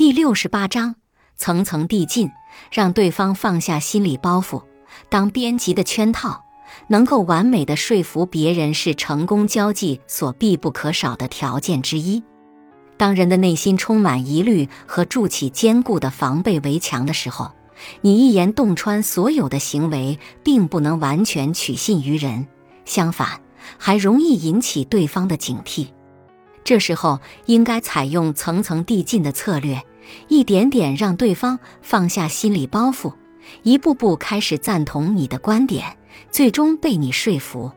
[0.00, 0.94] 第六十八章，
[1.36, 2.30] 层层递进，
[2.72, 4.62] 让对方放下心理包袱。
[5.10, 6.42] 当编辑的圈套，
[6.88, 12.22] 能够完美的说服别人，是成功交际所必不可少的条件之一。
[12.96, 17.52] 当人的内心充满疑虑和筑起坚固的防备围墙的时候，
[18.00, 22.48] 你一言洞穿所有的行为，并不能完全取信于人，
[22.86, 23.42] 相反，
[23.76, 25.88] 还容易引起对方的警惕。
[26.64, 29.82] 这时候，应该采用层层递进的策略。
[30.28, 33.12] 一点点让对方放下心理包袱，
[33.62, 35.96] 一步步开始赞同你的观点，
[36.30, 37.70] 最终被你说服。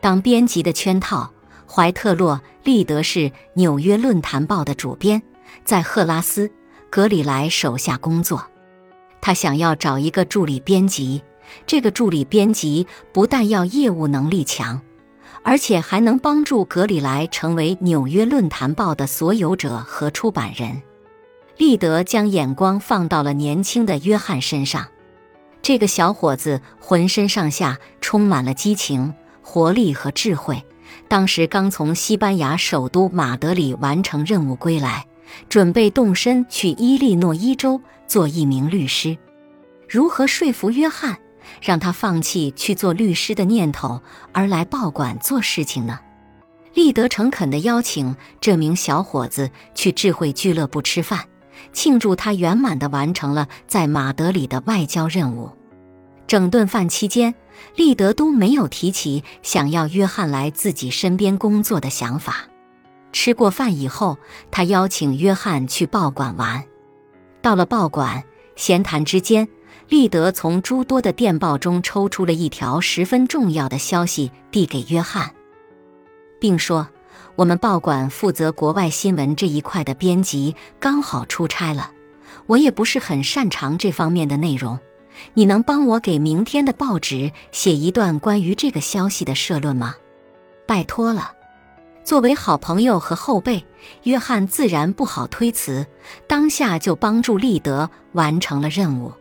[0.00, 1.30] 当编辑的圈套，
[1.68, 3.20] 怀特洛·利德是
[3.54, 5.20] 《纽约论坛报》的主编，
[5.64, 6.48] 在赫拉斯·
[6.90, 8.46] 格里莱手下工作。
[9.20, 11.22] 他想要找一个助理编辑，
[11.66, 14.80] 这个助理编辑不但要业务能力强，
[15.42, 20.80] 而且还能帮助格里莱成为《纽约论坛报》的所有者和出版人。
[21.56, 24.86] 利德将眼光放到了年轻的约翰身上。
[25.62, 30.62] 这个小伙子浑身上下充满了激情、活力和智慧。
[31.08, 35.06] 当时刚从西班牙首都马德里完成任务归来，
[35.48, 39.16] 准备动身去伊利诺伊州做一名律师。
[39.88, 41.18] 如何说服约翰，
[41.60, 44.00] 让他放弃去做律师的念头，
[44.32, 45.98] 而来报馆做事情呢？
[46.74, 51.24] 立德诚恳地邀请这名小伙子去智慧俱乐部吃饭。
[51.72, 55.50] 庆祝他圆满地完成了在马德里的外交任务。
[56.26, 57.34] 整顿饭期间，
[57.76, 62.48] 利德都没有提起想要约翰来自己身边工作的想法。
[63.12, 64.18] 吃过饭以后，
[64.50, 66.64] 他邀请约翰去报馆玩。
[67.40, 68.24] 到了报馆，
[68.56, 69.48] 闲谈之间，
[69.88, 75.30] 利德从诸多的电报中抽出了一条十分重要的消息，递给约翰，
[76.40, 76.88] 并说。
[77.34, 81.90] 我们报馆负责国外新闻这一块的编辑刚好出差了，
[82.46, 84.78] 我也不是很擅长这方面的内容。
[85.34, 89.94] 你能帮我给明天的报纸写一段关于这个消息的社论吗？
[90.66, 91.32] 拜托了。
[92.04, 93.64] 作为好朋友和后辈，
[94.04, 95.86] 约翰自然不好推辞，
[96.28, 99.12] 当下就帮助利德完成了任务。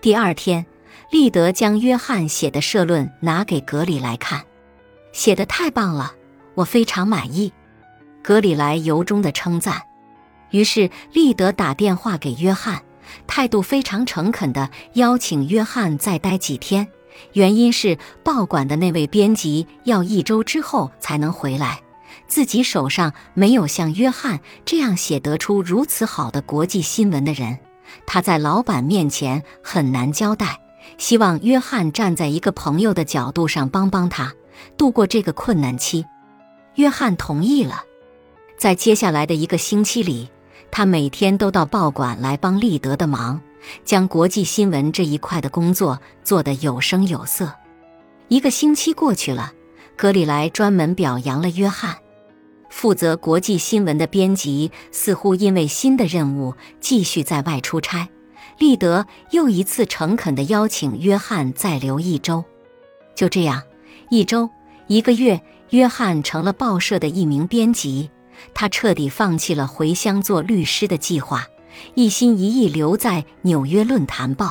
[0.00, 0.64] 第二天，
[1.10, 4.42] 利德将约翰写的社论拿给格里来看，
[5.12, 6.14] 写的太棒了。
[6.54, 7.52] 我非常满意，
[8.22, 9.82] 格里莱由衷的称赞。
[10.50, 12.82] 于是利德打电话给约翰，
[13.26, 16.86] 态度非常诚恳的邀请约翰再待几天。
[17.32, 21.80] 原因是报馆的那位编辑要一周之后才能回来，
[22.26, 27.58] 自己手上没有像约翰这样写得出如此好的国际新闻的人，
[28.06, 30.58] 他在老板面前很难交代。
[30.98, 34.32] 希望约翰站在一个朋友的角度上帮帮他，
[34.76, 36.04] 度过这个困难期。
[36.76, 37.84] 约翰同意了，
[38.56, 40.30] 在接下来的一个星期里，
[40.70, 43.40] 他每天都到报馆来帮利德的忙，
[43.84, 47.52] 将国际新闻这一块的工作做得有声有色。
[48.28, 49.52] 一个星期过去了，
[49.96, 51.96] 格里莱专门表扬了约翰。
[52.70, 58.08] 负责国际新闻的编辑似乎因为新的任务继续在外出差，
[58.56, 62.42] 利德又一次诚恳地邀请约翰再留一周。
[63.14, 63.62] 就这样，
[64.08, 64.48] 一周，
[64.86, 65.38] 一个月。
[65.72, 68.10] 约翰成了报社的一名编辑，
[68.52, 71.46] 他彻底放弃了回乡做律师的计划，
[71.94, 74.46] 一心一意留在《纽约论坛报》。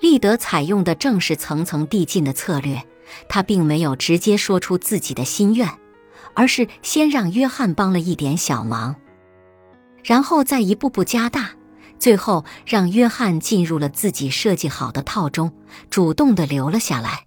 [0.00, 2.82] 利德采用的正是层层递进的策略，
[3.28, 5.68] 他并没有直接说出自己的心愿，
[6.32, 8.96] 而是先让约翰帮了一点小忙，
[10.02, 11.50] 然后再一步步加大，
[11.98, 15.52] 最后让约翰进入了自己设计好的套中，
[15.90, 17.26] 主动的留了下来。